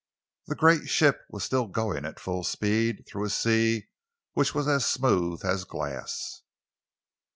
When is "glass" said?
5.63-6.41